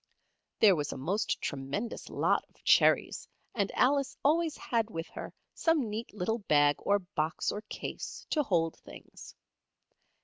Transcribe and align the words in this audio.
There 0.59 0.75
was 0.75 0.91
a 0.91 0.97
most 0.97 1.39
tremendous 1.41 2.09
lot 2.09 2.43
of 2.49 2.63
cherries 2.63 3.27
and 3.53 3.71
Alice 3.75 4.17
always 4.25 4.57
had 4.57 4.89
with 4.89 5.07
her 5.09 5.31
some 5.53 5.91
neat 5.91 6.11
little 6.11 6.39
bag 6.39 6.77
or 6.79 6.97
box 6.97 7.51
or 7.51 7.61
case, 7.69 8.25
to 8.31 8.41
hold 8.41 8.77
things. 8.79 9.35